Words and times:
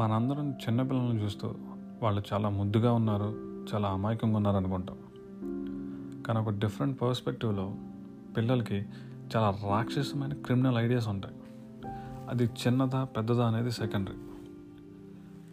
మనందరం 0.00 0.50
చిన్నపిల్లలను 0.50 1.20
చూస్తూ 1.20 1.54
వాళ్ళు 2.02 2.22
చాలా 2.32 2.48
ముద్దుగా 2.48 2.92
ఉన్నారు 2.92 3.58
చాలా 3.74 3.88
అమాయకంగా 3.88 4.36
ఉన్నారు 4.36 4.56
అనుకుంటాం. 4.56 4.96
కానీ 6.22 6.38
ఒక 6.38 6.50
డిఫరెంట్ 6.50 7.02
పర్స్పెక్టివ్లో 7.02 7.74
పిల్లలకి 8.36 8.84
చాలా 9.36 9.50
రాక్షసమైన 9.50 10.32
క్రిమినల్ 10.32 10.78
ఐడియాస్ 10.78 11.08
ఉంటాయి. 11.08 11.34
అది 12.28 12.44
చిన్నదా 12.44 13.04
పెద్దదా 13.04 13.46
అనేది 13.46 13.70
సెకండరీ. 13.70 14.16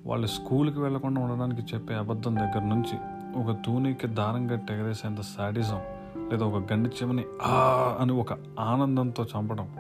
వాళ్ళు 0.06 0.28
స్కూల్కి 0.28 0.80
వెళ్ళకుండా 0.80 1.22
ఉండడానికి 1.22 1.62
చెప్పే 1.74 1.94
అబద్ధం 1.94 2.36
దగ్గర 2.36 2.60
నుంచి 2.60 2.98
ఒక 3.42 3.58
తూనీకి 3.66 4.08
దారం 4.08 4.48
కట్టి 4.48 4.74
ఎగరేసేంత 4.74 5.22
శాడిజం 5.22 5.82
లేదా 6.30 6.46
ఒక 6.46 6.74
గండి 6.74 6.90
చెమని 6.90 7.24
ఆ 7.42 7.98
అని 8.00 8.14
ఒక 8.14 8.34
ఆనందంతో 8.60 9.24
చంపడం. 9.24 9.76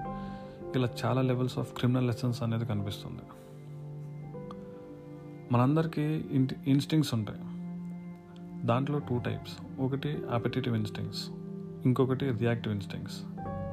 ఇలా 0.75 0.89
చాలా 1.05 1.21
లెవెల్స్ 1.21 1.59
ఆఫ్ 1.59 1.73
క్రిమినల్ 1.73 2.07
లెసన్స్ 2.07 2.43
అనేది 2.43 2.65
కనిపిస్తుంది. 2.65 3.21
మనందరికీ 5.51 6.01
ఇంటి 6.31 6.55
ఇన్స్టింగ్స్ 6.67 7.13
ఉంటాయి. 7.13 7.39
దాంట్లో 8.67 8.99
టూ 8.99 9.17
టైప్స్ 9.17 9.81
ఒకటి 9.81 10.09
యాపిటేటివ్ 10.31 10.75
ఇన్స్టింగ్స్ 10.75 11.29
ఇంకొకటి 11.85 12.29
రియాక్టివ్ 12.29 12.73
ఇన్స్టింగ్స్ 12.73 13.21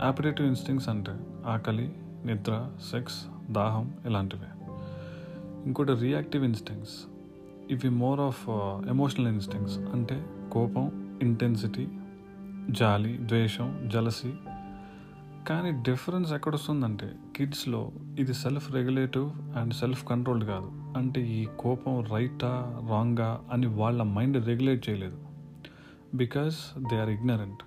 యాపిటేటివ్ 0.04 0.48
ఇన్స్టింగ్స్ 0.48 0.88
అంటే 0.88 1.12
ఆకలి 1.46 1.92
నిద్ర 2.26 2.70
సెక్స్ 2.90 3.26
దాహం 3.52 3.94
ఇలాంటివి. 4.06 4.72
ఇంకోటి 5.66 5.92
రియాక్టివ్ 5.92 6.44
ఇన్స్టింగ్స్ 6.44 7.06
ఇవి 7.70 7.88
మోర్ 7.88 8.20
ఆఫ్ 8.20 8.50
ఎమోషనల్ 8.88 9.28
ఇన్స్టింగ్స్ 9.28 9.78
అంటే 9.78 10.26
కోపం 10.52 11.18
ఇంటెన్సిటీ 11.22 11.88
జాలి 12.70 13.18
ద్వేషం 13.22 13.90
జలసి 13.92 14.34
కానీ 15.48 15.70
డిఫరెన్స్ 15.70 16.32
ఎక్కడొస్తుందంటే 16.32 17.12
కిడ్స్లో 17.36 17.92
ఇది 18.18 18.34
self 18.34 18.72
regulative 18.72 19.56
and 19.56 19.74
self 19.74 20.08
controlled 20.08 20.44
కాదు. 20.44 20.70
అంటే 20.96 21.20
ఈ 21.20 21.46
కోపం 21.58 22.04
రైటా 22.04 22.80
రాంగా 22.90 23.44
అని 23.52 23.66
వాళ్ళ 23.66 24.02
మైండ్ 24.02 24.46
రెగ్యులేట్ 24.46 24.88
చేయలేదు. 24.88 25.18
Because 26.14 26.56
they 26.90 27.00
are 27.00 27.08
ignorant. 27.08 27.58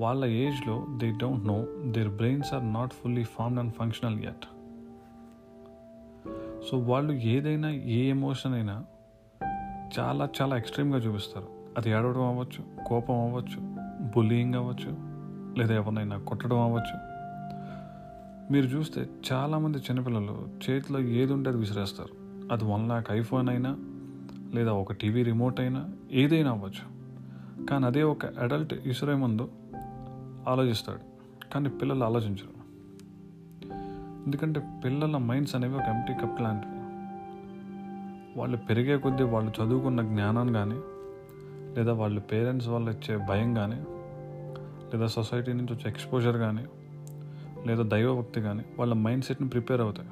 వాళ్ళ 0.00 0.24
ఏజ్లో 0.24 0.86
they 0.96 1.10
don't 1.10 1.46
know 1.46 1.66
their 1.90 2.08
brains 2.08 2.54
are 2.54 2.72
not 2.72 2.92
fully 2.92 3.24
formed 3.24 3.60
and 3.60 3.74
functional 3.74 4.24
yet. 4.24 4.46
So 6.70 6.78
వాళ్ళు 6.78 7.12
ఏదైనా 7.12 7.70
ఏ 7.70 8.08
ఎమోషన్ 8.08 8.54
అయినా 8.54 8.84
చాలా 9.98 10.28
చాలా 10.42 10.56
ఎక్స్ట్రీమ్గా 10.56 10.98
చూపిస్తారు. 10.98 11.48
అది 11.78 11.90
ఏడవడం 11.90 12.22
అవ్వచ్చు 12.22 12.84
కోపం 12.86 13.14
అవ్వచ్చు 13.14 13.60
బుల్లింగ్ 14.16 14.54
అవ్వచ్చు 14.54 15.13
లేదా 15.58 15.74
ఎవరినైనా 15.74 16.18
కొట్టడం 16.18 16.60
అవ్వచ్చు. 16.60 17.14
మీరు 18.52 18.66
చూస్తే 18.66 19.06
చాలామంది 19.32 19.78
చిన్నపిల్లలు 19.78 20.48
చేతిలో 20.70 21.00
ఏది 21.00 21.32
ఉంటే 21.32 21.50
అది 21.50 21.58
విసిరేస్తారు. 21.58 22.24
అది 22.52 22.64
వన్ 22.64 22.88
లాక్ 22.88 23.10
ఐఫోన్ 23.10 23.48
అయినా 23.48 23.76
లేదా 24.54 24.72
ఒక 24.72 24.92
టీవీ 24.92 25.22
రిమోట్ 25.22 25.60
అయినా 25.60 25.88
ఏదైనా 26.12 26.50
అవ్వచ్చు. 26.50 26.94
కానీ 27.66 27.86
అదే 27.86 28.02
ఒక 28.02 28.26
అడల్ట్ 28.26 28.74
విసిరే 28.86 29.14
ముందు 29.14 29.48
ఆలోచిస్తాడు. 30.48 31.00
కానీ 31.52 31.68
పిల్లలు 31.68 32.04
ఆలోచించరు. 32.04 32.54
ఎందుకంటే 34.26 34.80
పిల్లల 34.84 35.16
మైండ్స్ 35.16 35.54
అనేవి 35.54 35.74
ఒక 35.74 35.82
ఎంటీ 35.82 36.26
కప్ 36.26 36.42
లాంటివి. 36.42 36.74
వాళ్ళు 38.38 38.56
పెరిగే 38.56 38.96
కొద్దీ 38.96 39.22
వాళ్ళు 39.22 39.62
చదువుకున్న 39.62 40.02
జ్ఞానం 40.02 40.52
కానీ 40.52 40.80
లేదా 41.74 41.92
వాళ్ళ 41.92 42.20
పేరెంట్స్ 42.20 42.68
వాళ్ళు 42.68 42.90
ఇచ్చే 42.90 43.26
భయం 43.28 43.54
కానీ 43.54 43.84
లేదా 44.94 45.06
సొసైటీ 45.06 45.52
నుంచి 45.52 45.72
వచ్చే 45.72 45.90
ఎక్స్పోజర్ 45.90 46.36
కానీ 46.36 46.64
లేదా 47.66 47.82
దైవభక్తి 47.82 48.40
కానీ 48.40 48.64
వాళ్ళ 48.78 48.92
మైండ్ 48.94 49.24
సెట్ని 49.24 49.48
ప్రిపేర్ 49.48 49.80
అవుతాయి. 49.80 50.08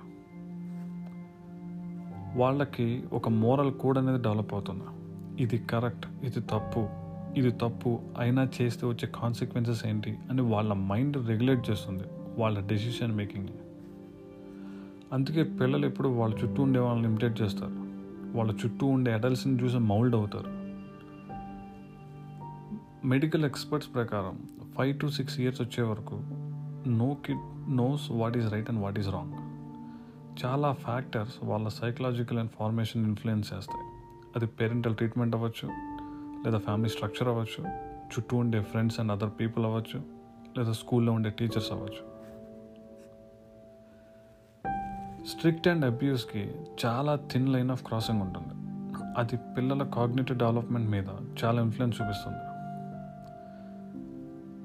వాళ్ళకి 2.39 3.05
ఒక 3.13 3.29
మోరల్ 3.29 3.73
కోడ్ 3.73 3.99
అనేది 3.99 4.23
డెవలప్ 4.23 4.55
అవుతుంది. 4.55 4.85
ఇది 5.43 5.59
కరెక్ట్ 5.59 6.07
ఇది 6.25 6.41
తప్పు 6.41 6.89
ఇది 7.37 7.51
తప్పు 7.51 7.91
అయినా 8.19 8.49
చేస్తే 8.61 8.87
వచ్చే 8.87 9.09
కాన్సిక్వెన్సెస్ 9.15 9.87
ఏంటి 9.87 10.19
అని 10.31 10.43
వాళ్ళ 10.43 10.73
మైండ్ 10.73 11.17
రెగ్యులేట్ 11.29 11.71
చేస్తుంది 11.71 12.05
వాళ్ళ 12.39 12.67
డెసిషన్ 12.67 13.13
మేకింగ్ని 13.17 13.59
అందుకే 15.13 15.43
పిల్లలు 15.43 15.87
ఎప్పుడు 15.87 16.09
వాళ్ళ 16.09 16.35
చుట్టూ 16.43 16.63
ఉండే 16.63 16.81
వాళ్ళని 16.81 17.09
ఇమిటేట్ 17.09 17.43
చేస్తారు. 17.43 17.77
వాళ్ళ 18.37 18.51
చుట్టూ 18.65 18.87
ఉండే 18.87 19.13
అడల్ట్స్ని 19.13 19.55
చూసి 19.63 19.79
మౌల్డ్ 19.79 20.17
అవుతారు. 20.17 20.51
మెడికల్ 23.07 23.45
ఎక్స్పర్ట్స్ 23.45 23.95
ప్రకారం 23.95 24.37
ఫైవ్ 24.79 25.01
టు 25.01 25.07
సిక్స్ 25.07 25.41
ఇయర్స్ 25.41 25.61
వచ్చే 25.61 25.85
వరకు 25.85 26.15
no 26.89 27.17
kid 27.27 27.77
knows 27.77 28.11
what 28.11 28.37
is 28.37 28.53
right 28.53 28.71
and 28.71 28.83
what 28.83 28.99
is 28.99 29.09
wrong. 29.09 29.33
చాలా 30.45 30.73
ఫ్యాక్టర్స్ 30.73 31.35
వాళ్ళ 31.45 31.69
సైకలాజికల్ 31.69 32.39
అండ్ 32.39 32.51
ఫార్మేషన్ 32.51 33.07
ఇన్ఫ్లుయెన్స్ 33.07 33.55
చేస్తాయి. 33.55 33.87
అది 34.37 34.47
పేరెంటల్ 34.47 34.97
ట్రీట్మెంట్ 34.97 35.37
అవ్వచ్చు 35.37 35.69
లేదా 36.45 36.59
ఫ్యామిలీ 36.59 36.89
స్ట్రక్చర్ 36.89 37.29
అవ్వచ్చు 37.29 37.65
చుట్టూ 38.07 38.37
ఉండే 38.37 38.63
ఫ్రెండ్స్ 38.63 39.01
అండ్ 39.01 39.13
అదర్ 39.13 39.31
పీపుల్ 39.41 39.67
అవ్వచ్చు 39.67 40.03
లేదా 40.59 40.73
స్కూల్లో 40.73 41.13
ఉండే 41.13 41.31
టీచర్స్ 41.31 41.73
అవ్వచ్చు. 41.73 42.13
స్ట్రిక్ట్ 45.27 45.69
అండ్ 45.69 45.85
అబ్యూస్కి 45.85 46.55
చాలా 46.87 47.17
థిన్ 47.17 47.49
లైన్ 47.49 47.71
ఆఫ్ 47.71 47.85
క్రాసింగ్ 47.85 48.23
ఉంటుంది. 48.23 48.55
అది 49.19 49.37
పిల్లల 49.37 49.83
కాగ్నేటివ్ 49.83 50.39
డెవలప్మెంట్ 50.39 50.91
మీద 50.91 51.07
చాలా 51.45 51.63
ఇన్ఫ్లుయెన్స్ 51.63 52.03
చూపిస్తుంది. 52.03 52.52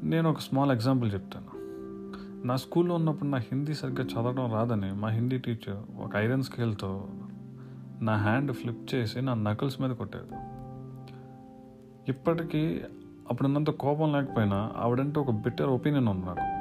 నేను 0.04 0.30
ఒక 0.30 0.40
స్మాల్ 0.40 0.72
ఎగ్జాంపుల్ 0.72 1.14
చెప్తాను. 1.14 1.58
నా 2.48 2.56
స్కూల్లో 2.56 2.96
ఉన్నప్పుడు 2.96 3.30
నా 3.30 3.38
హిందీ 3.38 3.74
సరిగ్గా 3.74 4.06
చదవడం 4.06 4.54
రాదని 4.54 4.94
మా 4.94 5.10
హిందీ 5.10 5.38
టీచర్ 5.38 6.02
ఒక 6.02 6.16
ఐరన్ 6.16 6.44
స్కేల్తో 6.44 7.08
నా 8.02 8.16
హ్యాండ్ 8.16 8.52
ఫ్లిప్ 8.52 8.96
చేసి 8.96 9.22
నా 9.22 9.34
నకల్స్ 9.34 9.82
మీద 9.82 9.90
కొట్టేది 9.90 10.36
ఇప్పటికీ 12.10 12.82
అప్పుడున్నంత 13.30 13.70
కోపం 13.70 14.14
లేకపోయినా 14.14 14.72
ఆవిడంటే 14.78 15.20
ఒక 15.20 15.32
బిట్టర్ 15.32 15.70
ఒపీనియన్ 15.70 16.08
ఉంది 16.08 16.26
నాకు 16.26 16.58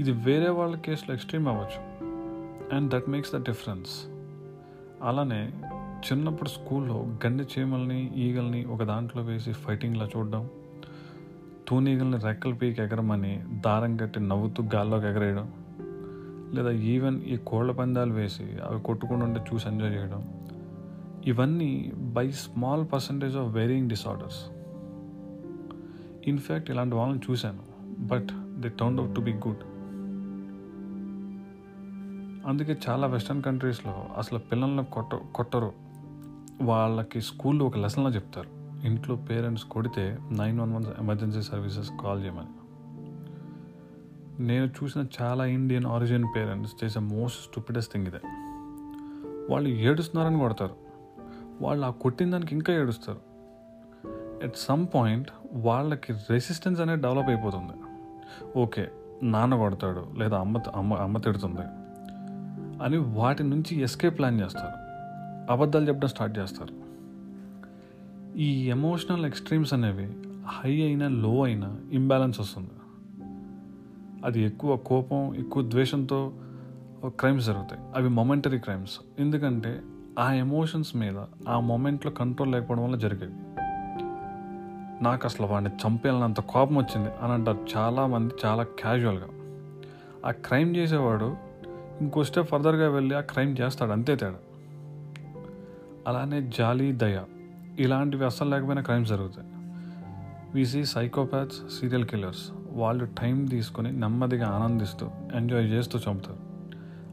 ఇది 0.00 0.12
వేరే 0.12 0.48
వాళ్ళ 0.48 0.76
కేసులో 0.76 1.14
ఎక్స్ట్రీమ్ 1.14 1.48
అవ్వచ్చు. 1.48 1.92
And 2.76 2.90
that 2.90 3.10
makes 3.10 3.34
the 3.34 3.36
difference 3.36 4.06
అలానే 5.02 5.52
చిన్నప్పుడు 6.02 6.48
స్కూల్లో 6.48 7.06
గండి 7.26 7.44
చీమల్ని 7.44 8.14
ఈగల్ని 8.14 8.64
ఒక 8.64 8.82
దాంట్లో 8.82 9.22
వేసి 9.22 9.52
ఫైటింగ్లా 9.52 10.08
చూడడం 10.16 10.48
తూనీగల్ని 11.72 12.18
రెక్కలు 12.18 12.54
పీకి 12.54 12.82
ఎగరమని 12.82 13.44
దారం 13.50 13.96
కట్టి 13.96 14.20
నవ్వుతూ 14.20 14.62
గాల్లోకి 14.74 15.06
ఎగరేయడం 15.06 15.52
లేదా 16.54 16.70
ఈవెన్ 16.70 17.22
ఈ 17.22 17.36
కోళ్ళ 17.36 17.72
పందాలు 17.72 18.12
వేసి 18.12 18.42
అవి 18.42 18.80
కొట్టుకుండా 18.80 19.24
ఉంటే 19.24 19.44
చూసి 19.54 19.68
ఎంజాయ్ 19.68 19.92
చేయడం 19.92 20.28
ఇవన్నీ 21.26 21.92
by 21.96 22.32
small 22.32 22.86
percentage 22.92 23.36
of 23.36 23.54
varying 23.54 23.88
disorders 23.88 24.46
in fact 26.28 26.70
ఇలాంటి 26.70 26.94
వాళ్ళని 26.94 27.20
చూశాను 27.30 27.62
but 27.98 28.28
they 28.60 28.68
turn 28.68 28.98
out 28.98 29.14
to 29.14 29.20
be 29.20 29.32
good 29.32 29.64
అందుకే 32.48 32.78
చాలా 32.88 33.06
వెస్ట్రన్ 33.06 33.42
కంట్రీస్లో 33.42 34.06
అసలు 34.16 34.38
పిల్లల్ని 34.38 34.84
కొట్ట 34.84 35.14
కొట్టరు. 35.14 35.72
వాళ్ళకి 36.62 37.20
స్కూల్లో 37.20 37.66
ఒక 37.66 37.78
లెసన్లో 37.78 38.10
చెప్తారు. 38.10 38.61
ఇంట్లో 38.84 39.16
పేరెంట్స్ 39.16 39.64
కొడితే 39.64 40.18
nine 40.30 40.60
one 40.60 40.74
one 40.74 40.84
emergency 40.98 41.42
services 41.42 41.90
call 42.02 42.22
చేయమని. 42.22 42.46
నేను 44.42 44.66
చూసిన 44.66 45.04
చాలా 45.22 45.46
ఇండియన్ 45.46 45.86
ఆరిజిన్ 45.86 46.24
పేరెంట్స్ 46.36 46.84
చేసే 46.84 47.00
మోస్ట్ 47.00 47.50
స్టూపిడెస్ట్ 47.50 47.92
థింగ్ 47.92 48.06
ఇదే. 48.06 48.20
వాళ్ళు 49.50 49.68
ఏడుస్తున్నారని 49.68 50.38
కొడతారు. 50.38 50.74
వాళ్ళు 51.60 51.86
ఆ 51.86 51.90
కొట్టిన 51.90 52.30
దానికి 52.30 52.54
ఇంకా 52.54 52.72
ఏడుస్తారు. 52.72 53.20
ఎట్ 54.42 54.56
సమ్ 54.56 54.86
పాయింట్ 54.94 55.28
వాళ్ళకి 55.52 56.12
రెసిస్టెన్స్ 56.12 56.80
అనేది 56.80 57.02
డెవలప్ 57.02 57.28
అయిపోతుంది. 57.28 57.72
ఓకే 58.58 58.90
నాన్న 59.22 59.56
కొడతాడు 59.56 60.06
లేదా 60.18 60.38
అమ్మ 60.38 60.60
అమ్మ 60.74 60.94
అమ్మ 60.94 61.18
తిడుతుంది 61.18 61.62
అని 62.84 62.96
వాటి 62.96 63.42
నుంచి 63.42 63.80
ఎస్కేప్ 63.80 64.18
ప్లాన్ 64.18 64.40
చేస్తారు. 64.40 64.74
అబద్ధాలు 65.52 65.88
చెప్పడం 65.88 66.08
స్టార్ట్ 66.08 66.38
చేస్తారు. 66.38 66.91
ఈ 68.36 68.70
ఎమోషనల్ 68.70 69.26
ఎక్స్ట్రీమ్స్ 69.26 69.74
అనేవి 69.74 70.12
హై 70.46 70.82
అయినా 70.82 71.08
లో 71.08 71.44
అయినా 71.44 71.76
ఇంబ్యాలెన్స్ 71.92 72.40
వస్తుంది. 72.40 72.70
అది 74.24 74.42
ఎక్కువ 74.42 74.76
కోపం 74.76 75.34
ఎక్కువ 75.34 75.62
ద్వేషంతో 75.62 76.32
క్రైమ్స్ 77.06 77.46
జరుగుతాయి. 77.46 77.82
అవి 77.96 78.08
మొమెంటరీ 78.08 78.58
క్రైమ్స్ 78.58 79.00
ఎందుకంటే 79.18 79.82
ఆ 80.18 80.32
ఎమోషన్స్ 80.32 80.96
మీద 80.96 81.24
ఆ 81.48 81.60
మొమెంట్లో 81.60 82.12
కంట్రోల్ 82.12 82.52
లేకపోవడం 82.52 82.84
వల్ల 82.84 82.96
జరిగేవి. 82.96 83.32
నాకు 85.04 85.20
అసలు 85.24 85.46
వాడిని 85.46 85.70
చంపేయాలన్నంత 85.70 86.40
కోపం 86.40 86.76
వచ్చింది 86.76 87.10
అని 87.22 87.32
అంటారు 87.32 87.66
చాలామంది 87.76 88.34
చాలా 88.44 88.62
క్యాజువల్గా 88.62 89.26
ఆ 90.26 90.30
క్రైమ్ 90.30 90.76
చేసేవాడు 90.76 91.36
ఇంకో 92.00 92.24
స్టెప్ 92.24 92.48
ఫర్దర్గా 92.48 92.90
వెళ్ళి 92.90 93.14
ఆ 93.14 93.20
క్రైమ్ 93.20 93.56
చేస్తాడు. 93.60 93.90
అంతే 93.90 94.16
తేడా. 94.16 94.36
అలానే 96.08 96.50
జాలి 96.58 96.92
దయ. 96.92 97.20
ఇలాంటివి 97.78 98.24
అస్సలు 98.24 98.50
లేకపోయినా 98.50 98.82
క్రైమ్స్ 98.82 99.10
జరుగుతాయి. 99.10 99.48
వీసీ 100.54 100.84
సైకోపాత్స్ 100.84 101.80
సీరియల్ 101.80 102.04
కిల్లర్స్ 102.04 102.50
వాళ్ళు 102.70 103.04
టైం 103.04 103.44
తీసుకొని 103.44 103.92
నెమ్మదిగా 103.92 104.48
ఆనందిస్తూ 104.48 105.10
ఎంజాయ్ 105.34 105.64
చేస్తూ 105.64 105.98
చంపుతారు. 105.98 106.52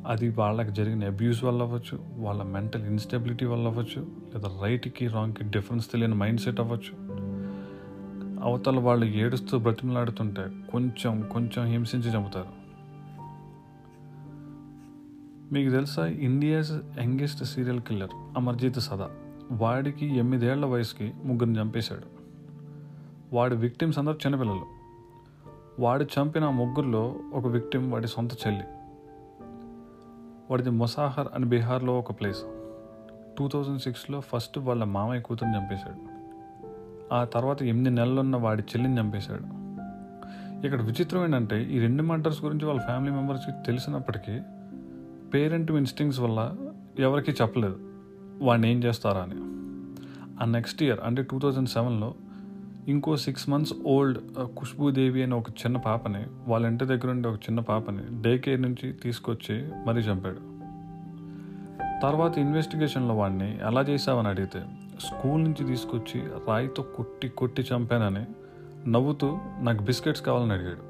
అది 0.07 0.29
వాళ్ళకి 0.29 0.71
జరిగిన 0.71 1.05
అబ్యూస్ 1.05 1.43
వల్ల 1.43 1.61
అవ్వచ్చు 1.61 1.99
వాళ్ళ 2.17 2.43
మెంటల్ 2.43 2.85
ఇన్స్టెబిలిటీ 2.85 3.45
వల్ల 3.45 3.67
అవ్వచ్చు 3.67 4.07
లేదా 4.33 4.49
రైట్కి 4.63 5.07
రాంగ్కి 5.07 5.43
డిఫరెన్స్ 5.43 5.91
తెలియని 5.91 6.15
మైండ్ 6.15 6.41
సెట్ 6.41 6.59
అవ్వచ్చు. 6.59 7.09
అవతల 8.43 8.79
వాళ్ళు 8.79 9.05
ఏడుస్తూ 9.05 9.59
బ్రతిమలాడుతుంటే 9.59 10.45
కొంచెం 10.71 11.21
కొంచెం 11.21 11.65
హింసించి 11.65 12.17
చంపుతారు. 12.17 12.59
మీకు 15.53 15.69
తెలుసా 15.69 16.05
India's 16.05 16.71
youngest 17.01 17.43
serial 17.43 17.81
killer 17.81 18.09
Amarjeet 18.37 18.79
Sada 18.79 19.09
వాడికి 19.51 20.05
ఎనిమిదేళ్ళ 20.05 20.65
వయసుకి 20.65 21.13
ముగ్గురిని 21.23 21.61
చంపేశాడు. 21.61 22.19
వాడి 23.35 23.55
విక్టిమ్స్ 23.55 23.99
అందరూ 23.99 24.13
చిన్నపిల్లలు. 24.13 24.65
వాడు 25.79 26.03
చంపిన 26.03 26.49
ముగ్గురులో 26.49 27.15
ఒక 27.33 27.47
విక్టిమ్ 27.47 27.91
వాడి 27.91 28.07
సొంత 28.07 28.33
చెల్లి. 28.33 28.63
వాడిది 30.51 30.69
మొసాహర్ 30.69 31.27
అని 31.35 31.45
బీహార్లో 31.45 31.99
ఒక 31.99 32.11
ప్లేస్. 32.11 32.43
టూ 33.37 33.47
థౌజండ్ 33.47 33.81
సిక్స్లో 33.81 34.19
ఫస్ట్ 34.19 34.57
వాళ్ళ 34.57 34.83
మామయ్య 34.83 35.21
కూతురుని 35.21 35.57
చంపేశాడు. 35.57 36.19
ఆ 37.13 37.23
తర్వాత 37.23 37.63
ఎనిమిది 37.63 37.89
నెలలున్న 37.89 38.35
వాడి 38.35 38.61
చెల్లిని 38.61 38.99
చంపేశాడు. 38.99 39.59
ఇక్కడ 40.65 40.81
విచిత్రం 40.81 41.23
ఏంటంటే 41.23 41.63
ఈ 41.63 41.79
రెండు 41.79 42.03
మర్డర్స్ 42.03 42.43
గురించి 42.43 42.65
వాళ్ళ 42.65 42.81
ఫ్యామిలీ 42.81 43.13
మెంబర్స్కి 43.13 43.51
తెలిసినప్పటికీ 43.65 44.39
పేరెంట్ 45.33 45.71
ఇన్స్టింగ్స్ 45.71 46.19
వల్ల 46.19 46.55
ఎవరికీ 46.99 47.31
చెప్పలేదు. 47.31 47.88
వాడిని 48.41 48.71
ఏం 48.71 48.83
చేస్తారా 48.83 49.21
అని. 49.21 49.35
ఆ 50.41 50.45
నెక్స్ట్ 50.45 50.83
ఇయర్ 50.83 50.99
అంటే 51.03 51.23
టూ 51.23 51.39
థౌజండ్ 51.39 51.69
సెవెన్లో 51.69 52.13
ఇంకో 52.87 53.15
సిక్స్ 53.15 53.49
మంత్స్ 53.49 53.73
ఓల్డ్ 53.85 54.19
ఖుష్బూదేవి 54.43 55.23
అనే 55.23 55.35
ఒక 55.35 55.49
చిన్న 55.49 55.77
పాపని 55.77 56.25
వాళ్ళ 56.47 56.65
ఇంటి 56.65 56.85
దగ్గర 56.85 57.09
ఉండే 57.09 57.29
ఒక 57.29 57.35
చిన్న 57.35 57.59
పాపని 57.59 58.21
డే 58.21 58.37
కేర్ 58.37 58.61
నుంచి 58.61 58.93
తీసుకొచ్చి 58.93 59.71
మరీ 59.87 60.01
చంపాడు. 60.01 60.49
తర్వాత 62.01 62.37
ఇన్వెస్టిగేషన్లో 62.37 63.15
వాడిని 63.15 63.59
ఎలా 63.61 63.81
చేసావని 63.81 64.27
అడిగితే 64.27 64.63
స్కూల్ 64.99 65.43
నుంచి 65.43 65.65
తీసుకొచ్చి 65.65 66.21
రాయితో 66.21 66.83
కొట్టి 66.83 67.29
కొట్టి 67.29 67.61
చంపానని 67.61 68.25
నవ్వుతూ 68.91 69.37
నాకు 69.59 69.83
బిస్కెట్స్ 69.83 70.21
కావాలని 70.21 70.53
అడిగాడు. 70.53 70.89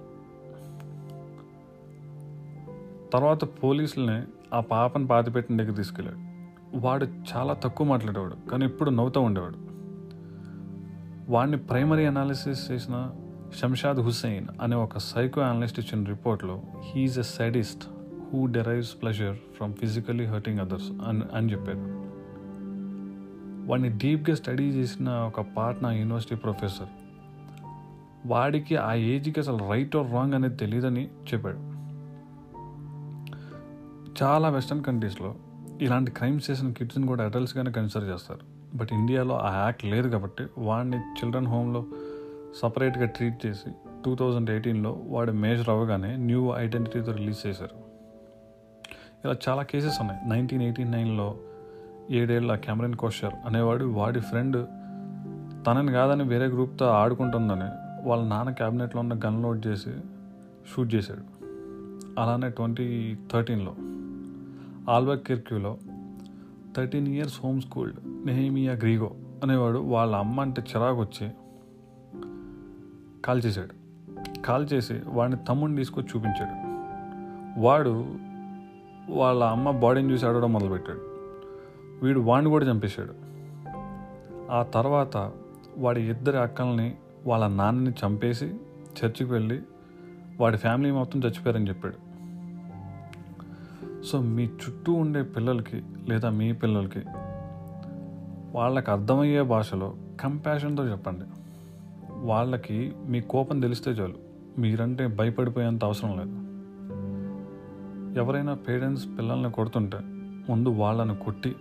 తర్వాత 3.13 3.43
పోలీసులని 3.43 4.23
ఆ 4.53 4.59
పాపను 4.59 5.07
పాతిపెట్టిన 5.07 5.57
దగ్గర 5.57 5.71
తీసుకెళ్ళాడు. 5.71 6.28
వాడు 6.73 7.05
చాలా 7.05 7.53
తక్కువ 7.53 7.87
మాట్లాడేవాడు 7.87 8.49
కానీ 8.49 8.65
ఇప్పుడు 8.65 8.89
నవ్వుతూ 8.89 9.21
ఉండేవాడు. 9.21 9.69
వాడిని 11.31 11.57
ప్రైమరీ 11.57 12.05
అనాలిసిస్ 12.05 12.71
చేసిన 12.71 13.11
షంషాద్ 13.61 13.99
హుస్సేన్ 13.99 14.47
అనే 14.61 14.75
ఒక 14.75 14.97
సైకో 14.97 15.41
అనలిస్ట్ 15.41 15.79
ఇచ్చిన 15.79 16.07
రిపోర్ట్లో 16.07 16.61
he is 16.83 17.19
a 17.19 17.21
sadist 17.21 17.87
who 18.33 18.45
derives 18.45 19.01
pleasure 19.01 19.35
from 19.35 19.73
physically 19.73 20.25
hurting 20.25 20.59
others 20.59 20.91
అని 20.91 21.21
అని 21.33 21.51
చెప్పారు. 21.51 21.99
వాడిని 23.69 23.89
డీప్గా 23.89 24.35
స్టడీ 24.35 24.63
చేసిన 24.63 25.09
ఒక 25.09 25.41
పాట్నా 25.41 25.93
యూనివర్సిటీ 25.93 26.35
ప్రొఫెసర్ 26.35 26.87
వాడికి 28.25 28.75
ఆ 28.75 28.93
ఏజ్కి 28.93 29.39
అసలు 29.39 29.69
రైట్ 29.69 29.95
ఆర్ 29.95 30.11
రాంగ్ 30.11 30.33
అనేది 30.33 30.55
తెలియదని 30.55 31.07
చెప్పాడు. 31.33 31.57
చాలా 34.23 34.49
వెస్టర్న్ 34.49 34.83
కంట్రీస్లో 34.83 35.35
ఇలాంటి 35.81 36.11
క్రైమ్స్ 36.11 36.51
చేసిన 36.51 36.71
కిడ్స్ని 36.71 37.07
కూడా 37.07 37.25
అడల్ట్స్గానే 37.25 37.71
కన్సిడర్ 37.71 38.07
చేస్తారు. 38.07 38.39
బట్ 38.77 38.89
ఇండియాలో 38.91 39.37
ఆ 39.37 39.63
యాక్ట్ 39.63 39.85
లేదు 39.85 40.09
కాబట్టి 40.09 40.45
వాడిని 40.57 40.97
చిల్డ్రన్ 40.97 41.47
హోమ్లో 41.47 41.85
సపరేట్గా 42.61 43.05
ట్రీట్ 43.05 43.45
చేసి 43.45 43.71
టూ 44.05 44.15
థౌజండ్ 44.15 44.49
ఎయిటీన్లో 44.49 45.01
వాడు 45.07 45.31
మేజర్ 45.31 45.69
అవ్వగానే 45.69 46.15
న్యూ 46.17 46.53
ఐడెంటిటీతో 46.55 47.11
రిలీజ్ 47.11 47.47
చేశారు. 47.47 47.89
ఇలా 49.25 49.35
చాలా 49.49 49.63
కేసెస్ 49.63 50.01
ఉన్నాయి. 50.01 50.29
నైన్టీన్ 50.29 50.61
ఎయిటీ 50.61 50.83
నైన్లో 50.83 51.37
ఏడేళ్ళ 52.11 52.55
కెమెరన్ 52.55 52.95
కోషర్ 52.95 53.33
అనేవాడు 53.45 53.85
వాడి 53.85 54.19
ఫ్రెండ్ 54.19 54.67
తనని 55.67 55.91
కాదని 55.91 56.23
వేరే 56.23 56.45
గ్రూప్తో 56.45 56.85
ఆడుకుంటుందని 56.85 57.69
వాళ్ళ 58.07 58.23
నాన్న 58.23 58.51
క్యాబినెట్లో 58.51 59.01
ఉన్న 59.01 59.13
గన్ 59.25 59.43
లోడ్ 59.43 59.67
చేసి 59.67 59.91
షూట్ 60.75 60.95
చేశాడు. 60.95 61.21
అలానే 62.21 62.49
ట్వంటీ 62.49 63.17
థర్టీన్లో 63.31 63.75
ఆల్బర్కిర్క్యూలో 64.89 65.77
thirteen 66.77 67.07
years 67.07 67.41
home 67.43 67.61
schooled 67.61 68.27
Nehemiah 68.27 68.73
Griego 68.73 69.11
అనేవాడు 69.43 69.79
వాళ్ళ 69.79 70.15
అమ్మ 70.15 70.41
అంటే 70.41 70.61
చిరాకు 70.61 70.99
వచ్చి 70.99 71.29
కాల్ 73.25 73.41
చేశాడు. 73.45 73.79
కాల్ 74.41 74.67
చేసి 74.73 75.01
వాడిని 75.07 75.37
తమ్ముడిని 75.37 75.77
తీసుకొచ్చి 75.77 76.07
చూపించాడు. 76.07 76.51
వాడు 77.61 78.15
వాళ్ళ 79.09 79.43
అమ్మ 79.43 79.71
బాడీని 79.71 80.13
చూసి 80.13 80.25
ఆడడం 80.25 80.53
మొదలుపెట్టాడు. 80.53 81.01
వీడు 82.05 82.19
వాడిని 82.19 82.49
కూడా 82.49 82.71
చంపేశాడు. 82.71 83.13
ఆ 84.51 84.63
తర్వాత 84.63 85.31
వాడి 85.77 86.01
ఇద్దరి 86.01 86.37
అక్కల్ని 86.37 86.95
వాళ్ళ 87.27 87.47
నాన్నని 87.47 87.93
చంపేసి 88.05 88.45
చర్చికి 88.99 89.31
వెళ్ళి 89.31 89.61
వాడి 90.39 90.57
ఫ్యామిలీ 90.57 90.91
మొత్తం 90.91 91.19
చచ్చిపోయారని 91.19 91.67
చెప్పాడు. 91.67 92.08
సో 94.05 94.21
మీ 94.21 94.45
చుట్టూ 94.45 94.93
ఉండే 94.93 95.23
పిల్లలకి 95.23 95.83
లేదా 96.09 96.29
మీ 96.29 96.53
పిల్లలకి 96.53 96.99
వాళ్ళకి 98.51 98.91
అర్థమయ్యే 98.91 99.41
భాషలో 99.41 99.95
కంపాషన్తో 100.19 100.87
చెప్పండి. 100.87 101.25
వాళ్ళకి 102.09 102.93
మీ 103.07 103.21
కోపం 103.21 103.59
తెలిస్తే 103.59 103.91
చాలు. 103.91 104.13
మీరంటే 104.57 105.07
భయపడిపోయేంత 105.07 105.85
అవసరం 105.85 106.17
లేదు. 106.17 106.49
ఎవరైనా 108.19 108.53
పేరెంట్స్ 108.53 109.07
పిల్లల్ని 109.07 109.51
కొడుతుంటే 109.51 109.97
ముందు 110.49 110.69
వాళ్ళని 110.69 111.15
కొట్టి 111.15 111.55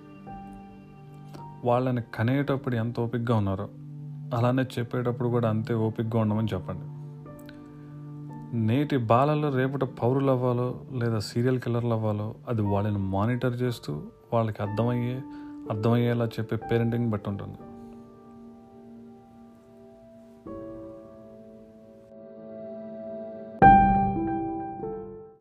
వాళ్ళని 1.64 2.02
కనేటప్పుడు 2.14 2.76
ఎంత 2.76 3.00
ఓపిక్గా 3.00 3.36
ఉన్నారో 3.36 3.68
అలానే 4.36 4.62
చెప్పేటప్పుడు 4.62 5.28
కూడా 5.28 5.48
అంతే 5.48 5.74
ఓపిక్గా 5.74 6.20
ఉండమని 6.20 6.48
చెప్పండి. 6.54 6.97
నేటి 8.54 8.96
బాలలు 8.96 9.48
రేపటి 9.56 9.84
పౌరులు 9.84 10.30
అవ్వాలో 10.30 10.80
లేదా 10.92 11.18
సీరియల్ 11.18 11.60
కిల్లర్లు 11.60 11.90
అవ్వాలో 11.90 12.34
అది 12.48 12.62
వాళ్ళని 12.62 12.98
మానిటర్ 12.98 13.54
చేస్తూ 13.54 14.02
వాళ్ళకి 14.32 14.62
అర్థమయ్యే 14.62 15.20
అర్థమయ్యేలా 15.70 16.24
చెప్పే 16.24 16.56
పేరెంటింగ్ 16.56 17.10
బట్టి 17.10 17.28
ఉంటుంది. 17.28 17.58